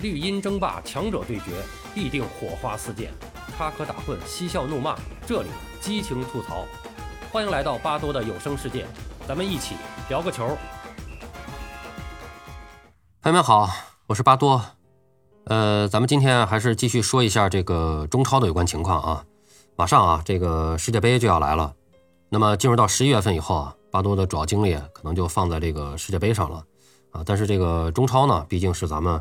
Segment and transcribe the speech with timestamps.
[0.00, 1.60] 绿茵争霸，强者对决，
[1.92, 3.10] 必定火花四溅，
[3.56, 5.48] 插科打诨，嬉笑怒骂，这里
[5.80, 6.64] 激情吐槽。
[7.32, 8.86] 欢迎来到巴多的有声世界，
[9.26, 9.74] 咱们一起
[10.08, 10.56] 聊个球。
[13.20, 13.68] 朋友们好，
[14.06, 14.64] 我是巴多。
[15.46, 19.24] 呃，咱们今天还是继续说一下这个中超的有关情况啊。
[19.74, 21.74] 马上啊，这个世界杯就要来了。
[22.28, 26.64] 那么进入到十一月份以后啊，巴多的主要精力可能就放在这个世界杯上了
[27.10, 27.20] 啊。
[27.26, 29.20] 但是这个中超呢，毕竟是咱们。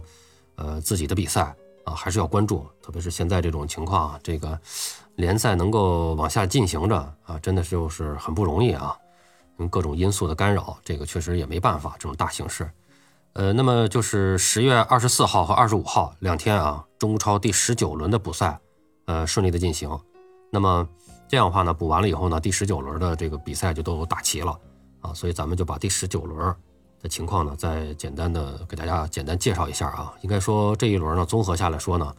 [0.57, 4.59] 呃，自己的比赛啊，还是要关注，特别是现在这种情况啊，这个
[5.15, 8.97] 联赛能够往下进行着啊，真的就是很不容易啊，
[9.57, 12.69] 因为各种因素的干扰，这个确实也没办法，这种大形势。
[13.33, 18.59] 呃，那么就是十月二十四号和二十五号两天啊，中超第十九轮的补赛，
[19.05, 19.87] 呃，顺利的进行。
[20.49, 20.87] 那么
[21.27, 24.59] 这样的话呢，补完了以后呢，第十九轮的这个比赛就都打齐了
[25.01, 26.55] 啊，所以咱们就把第十九轮。
[27.01, 30.13] 的情况呢，再简单的给大家简单介绍一下啊。
[30.21, 32.15] 应该说这一轮呢，综合下来说呢，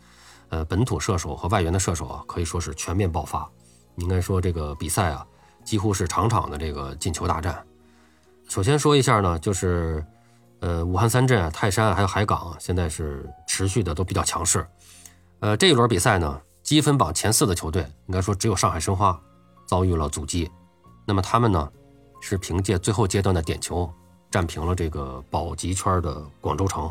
[0.50, 3.48] 呃，本土射手和外援的射手啊，可以说是全面爆发。
[3.96, 5.26] 应该说这个比赛啊，
[5.64, 7.64] 几乎是场场的这个进球大战。
[8.48, 10.04] 首先说一下呢，就是
[10.60, 14.66] 呃，武汉三镇、泰山还有海港现在是持续的都比较强势。
[15.40, 19.20] 呃，这一轮比赛呢，积分榜前四的球队，应该说只有上海申花
[19.66, 20.50] 遭遇了阻击。
[21.04, 21.70] 那么他们呢，
[22.20, 23.92] 是凭借最后阶段的点球。
[24.30, 26.90] 战平了这个保级圈的广州城，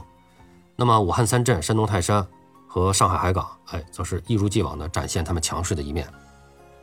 [0.75, 2.25] 那么武汉三镇、山东泰山
[2.67, 6.08] 和上海海港，哎，则是一如既往的展现他们强势的一面。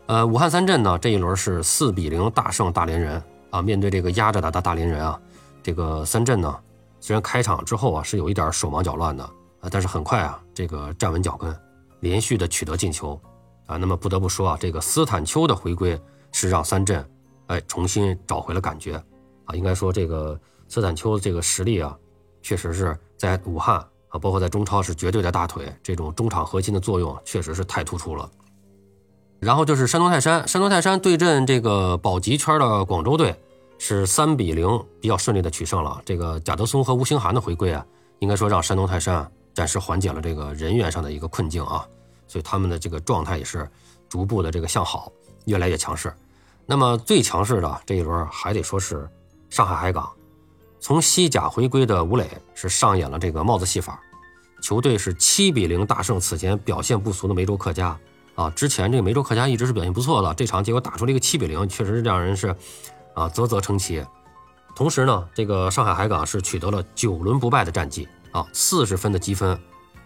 [0.06, 3.62] 呃，武汉三镇呢，这一轮是四比零大胜大连人啊。
[3.62, 5.18] 面对这个压着打的大连人啊，
[5.62, 6.60] 这个三镇呢，
[7.00, 9.24] 虽然开场之后啊是有一点手忙脚乱的
[9.60, 11.56] 啊，但是很快啊，这个站稳脚跟，
[12.00, 13.18] 连续的取得进球
[13.66, 13.76] 啊。
[13.76, 15.98] 那么不得不说啊，这个斯坦丘的回归
[16.32, 17.04] 是让三镇
[17.46, 19.02] 哎重新找回了感觉。
[19.44, 21.96] 啊，应该说这个斯坦丘这个实力啊，
[22.42, 23.76] 确实是在武汉
[24.08, 28.30] 啊，包括在中超是绝对的大腿，这种中场核心的作用确实是太突出了。
[29.40, 33.38] 然后就是山东泰山，山东泰山对阵这个保级圈的广州队，
[33.78, 34.66] 是三比零
[35.00, 36.00] 比较顺利的取胜了。
[36.04, 37.84] 这个贾德松和吴兴涵的回归啊，
[38.20, 41.86] 应该说让山东泰山暂时缓解了这个人员上的一个困境啊，
[42.26, 43.68] 所以他们的这个状态也是
[44.08, 45.12] 逐步的这个向好，
[45.44, 46.10] 越来越强势。
[46.64, 49.06] 那么最强势的这一轮还得说是。
[49.54, 50.10] 上海海港
[50.80, 54.00] 从西甲回归的吴磊是上演了这个帽子戏法，
[54.60, 57.96] 球队是七比零大胜此前表现不俗的梅州客家
[58.34, 58.50] 啊。
[58.50, 62.48] 之前这个梅州客家一直是表现不错的，这场结果打出了一个七比零，确实是让人是
[63.14, 64.04] 啊啧啧称奇。
[64.74, 69.56] 同时呢，这个上海海港是取得了九轮不败的战绩啊，四十分的积分，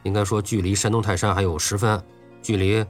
[0.03, 2.04] 应该说距离山东泰山还有十分，
[2.42, 2.84] 距离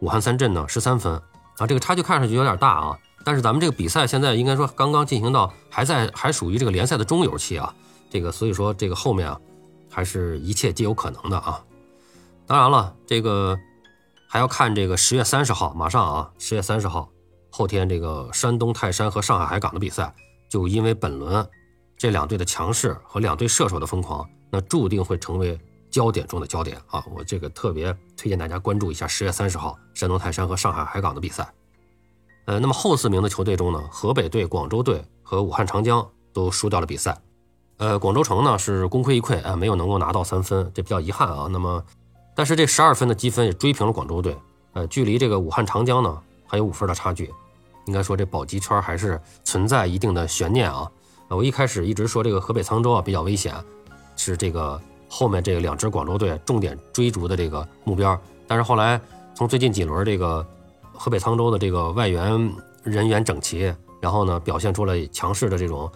[0.00, 1.14] 武汉三镇呢十三分
[1.56, 2.98] 啊，这个差距看上去有点大啊。
[3.24, 7.74] 但是咱们这个比赛现在应该说刚刚进行到还在还属于这个联赛的中游期啊，
[8.10, 9.40] 这个所以说这个后面啊，
[9.90, 11.62] 还是一切皆有可能的啊。
[12.46, 13.58] 当然了，这个
[14.28, 17.08] 还要看这个十月三十号，马上啊，十月三十号
[17.50, 20.12] 后天这个山东泰山和上海海港的比赛，
[20.50, 21.48] 就因为本轮
[21.96, 25.58] 这两队的强势和两队射手的疯狂，那注定会成为
[25.90, 27.04] 焦点中的焦点啊。
[27.14, 31.48] 我这个特别推荐大家关注一下十月三十号山东泰山和上海海港的比赛。
[32.44, 37.16] 呃，那么后四名的球队中呢，河北队、广州队和武汉长江都输掉了比赛。
[37.76, 41.46] 呃，广州城呢是功亏一篑啊，没有能够拿到三分，这比较遗憾啊。
[41.50, 41.82] 那么，
[42.34, 44.36] 但是这十二分的积分也追平了广州队，
[44.72, 47.32] 呃，距离这个武汉长江呢还有五分的差距。
[47.86, 50.90] 应该说这保级圈还是存在一定的悬念啊。
[51.28, 53.54] 我一开始一直说这个河北沧州啊比较危险，
[54.16, 58.20] 是这个后面这两支广州队重点追逐的这个目标。
[58.48, 59.00] 但是后来
[59.32, 60.44] 从最近几轮这个。
[60.92, 65.90] 河北沧州的这个外援人员整齐，然后呢，表现出了强势的这种，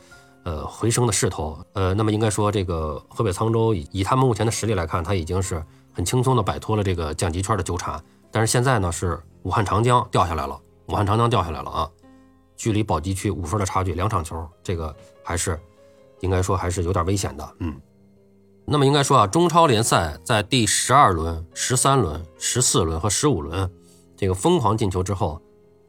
[0.45, 1.59] 呃，回升的势头。
[1.73, 8.01] 呃，那么应该说，这个河北沧州以以他们目前的实力来看，他已经是很轻松的摆脱了这个降级圈的纠缠。
[8.31, 11.91] 但是现在呢，是武汉长江掉下来了，武汉长江掉下来了啊，
[12.57, 15.59] 距离保级区五分的差距，两场球，这个还是
[16.21, 17.49] 应该说还是有点危险的。
[17.59, 17.75] 嗯，
[18.65, 23.69] 那么应该说啊，中超联赛在第十二轮、十三轮、十四轮和十五轮。
[24.17, 25.41] 这个疯狂进球之后，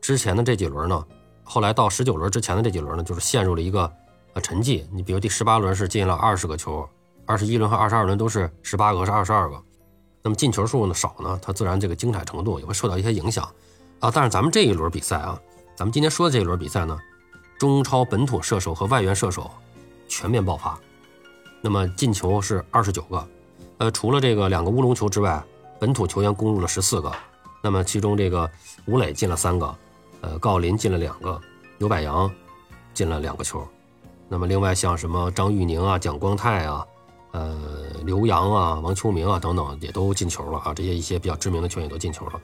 [0.02, 1.06] 之前的这几轮呢，
[1.44, 3.90] 后来到十九轮之前的这几轮呢，就是陷入了一个
[4.34, 4.84] 呃沉寂。
[4.92, 6.88] 你比如第十八轮是进了二十个球，
[7.26, 9.56] 二十一轮和二十二轮都是十八个是二十二个，
[10.22, 13.48] 那么进球数呢少呢，它自然这个精彩程度也会受到一些影响
[14.00, 14.12] 啊。
[14.14, 15.40] 但是咱们这一轮比赛啊，
[15.76, 16.98] 咱们今天说的这一轮比赛呢，
[17.58, 19.50] 中超本土射手和外援射手
[20.10, 20.78] 全面爆发，
[21.62, 23.28] 那么进球是二十九个，
[23.78, 25.42] 呃，除了这个两个乌龙球之外，
[25.80, 27.10] 本土球员攻入了十四个。
[27.62, 28.50] 那么其中这个
[28.86, 29.76] 吴磊进了三个，
[30.22, 31.40] 呃，郜林进了两个，
[31.78, 32.30] 刘柏阳
[32.94, 33.68] 进了两个球。
[34.30, 36.86] 那么另外像什么张玉宁啊、蒋光太啊、
[37.32, 37.58] 呃
[38.04, 42.42] 刘洋啊、王秋明啊等等也都进球了啊，这些一些比较知名的球员也都进球了。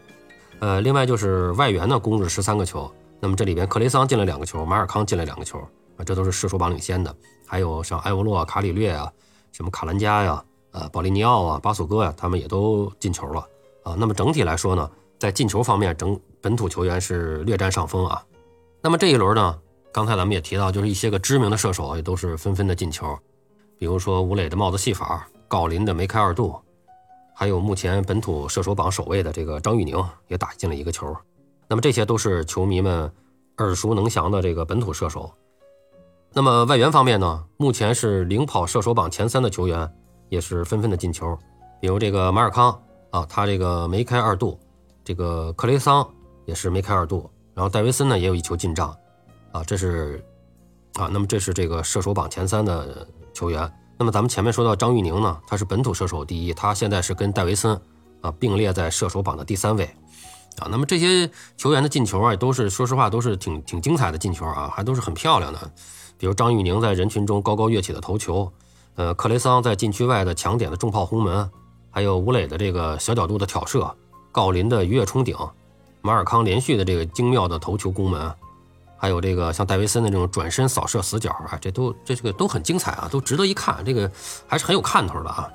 [0.60, 2.90] 呃，另外就是外援呢攻入十三个球，
[3.20, 5.60] 那么这里边克雷桑进了两个球，马尔康进了两个球
[5.98, 7.14] 啊，这都是射手榜领先的。
[7.46, 9.12] 还有像埃沃洛、卡里略啊，
[9.52, 13.46] 什么卡兰加呀、呃保利尼奥啊、巴索戈呀，他们也都进球了
[13.84, 13.96] 啊。
[13.98, 14.90] 那么整体来说呢，
[15.24, 18.22] 在进球方面，整本土球员是略占上风啊。
[18.82, 19.58] 那么这一轮呢，
[19.94, 23.18] 刚才咱们也提到，就是一些个知名的射手也都是纷纷的进球，
[23.80, 26.60] 比如说吴磊的帽子戏法，郜林的梅开二度。
[27.34, 29.98] 还有目前本土射手榜首位的这个张玉宁
[30.28, 31.16] 也打进了一个球，
[31.70, 33.10] 那么这些都是球迷们
[33.60, 35.32] 耳熟能详的这个本土射手。
[36.34, 39.90] 那么外援方面呢，目前是领跑射手榜前三的球员
[40.28, 41.40] 也是纷纷的进球，
[41.80, 42.78] 比如这个马尔康
[43.12, 44.60] 啊，他这个梅开二度，
[45.04, 46.08] 这个克雷桑
[46.46, 48.96] 也是梅开二度，然后戴维森呢也有一球进账，
[49.52, 50.24] 啊，这是
[50.96, 53.72] 啊，那么这是这个射手榜前三的球员。
[53.98, 57.80] 那么咱们前面说到张玉宁呢，他是本土射手第一，他现在是跟戴维森
[58.22, 59.86] 啊并列在射手榜的第三位，
[60.58, 65.72] 啊，那么这些球员的进球啊，都是说实话都是挺挺精彩的进球啊，还都是很漂亮的。
[66.18, 68.52] 比如张玉宁在人群中高高跃起的头球，
[68.96, 71.50] 呃，克雷桑在禁区外的抢点的重炮轰门，
[71.92, 73.96] 还有吴磊的这个小角度的挑射，
[74.34, 75.38] 郜林的鱼跃冲顶，
[76.02, 78.34] 马尔康连续的这个精妙的头球攻门。
[78.98, 84.10] 还有这个像戴维森的这种转身扫射死角啊，这都这这个都很精彩啊，都值得一看，这个
[84.48, 85.52] 还是很有看头的啊。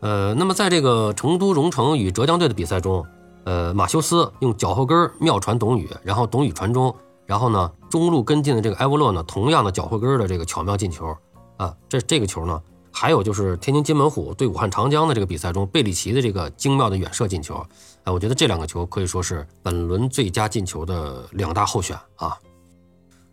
[0.00, 3.06] 呃，那么在这个成都蓉城与浙江队的比赛中，
[3.44, 6.96] 呃，马修斯用脚后跟妙传董宇，然后董宇传中，
[7.26, 11.14] 然后呢中路跟进的这个埃沃洛呢，同样的脚后跟的这个巧妙进球
[11.58, 17.66] 啊，这这个球呢，还有就是天津津门虎对武汉长江的这个比赛中，贝里奇的这个精妙的远射进球，
[18.04, 22.38] 哎，我觉得这两个球可以说是本轮最佳进球的两大候选啊。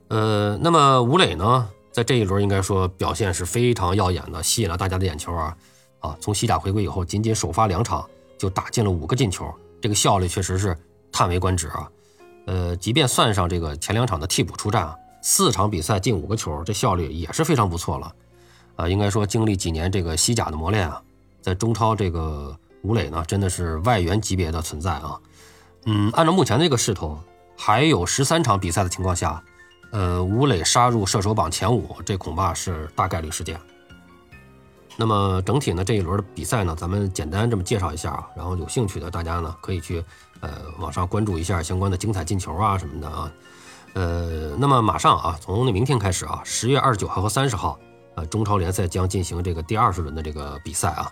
[0.08, 5.56] 呃，那么吴磊呢，在这一轮应该说表现是非常耀眼的，吸引了大家的眼球啊
[6.00, 6.18] 啊！
[6.20, 8.04] 从西甲回归以后，仅仅首发两场
[8.38, 10.76] 就打进了五个进球，这个效率确实是
[11.12, 11.92] 叹为观止啊！
[12.48, 18.12] 呃，即便算上这个前两场的替补出战啊，四场比赛进五个球，这效率也是非常不错了
[18.80, 18.88] 啊！
[18.88, 21.02] 应该说经历几年这个西甲的磨练啊，
[21.42, 25.20] 在中超这个吴磊呢，真的是外援级别的存在啊！
[25.86, 27.20] 嗯，按照目前这个势头，
[27.58, 29.44] 还有十三场比赛的情况下。
[29.92, 33.60] 呃，吴磊杀入射手榜前五，这恐怕是大概率事件。
[34.96, 38.28] 那么整体呢，这一轮的比赛呢，咱们简单这么介绍一下啊。
[38.36, 40.06] 然后有兴趣的大家呢，可以去
[40.42, 43.32] 呃网上关注一下相关的精彩进球啊什么的啊。
[43.94, 47.80] 呃，那么马上啊，从那明天开始啊，十月二十九号和三十号，
[48.20, 51.10] 呃，中超联赛将进行这个第二十轮的这个比赛啊。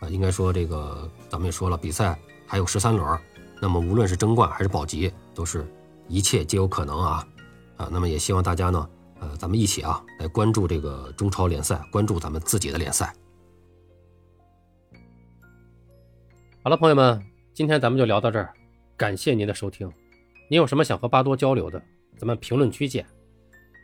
[0.00, 3.18] 啊，应该说这个咱们也说了，比赛还有十三轮，
[3.60, 5.66] 那么无论是争冠还是保级，都是
[6.08, 7.28] 一切皆有可能啊。
[7.76, 8.88] 啊，那么也希望大家呢，
[9.20, 13.14] 呃，咱们一起啊来关注这个中超联赛，关注咱们自己的联赛。
[16.62, 17.22] 好了，朋友们，
[17.52, 18.54] 今天咱们就聊到这儿，
[18.96, 19.90] 感谢您的收听。
[20.48, 21.82] 您有什么想和巴多交流的，
[22.16, 23.04] 咱们评论区见。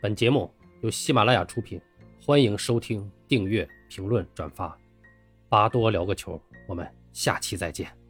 [0.01, 1.79] 本节目由喜马拉雅出品，
[2.25, 4.73] 欢迎收听、订阅、评论、转发。
[5.49, 8.02] 巴多聊个球，我们下期再见。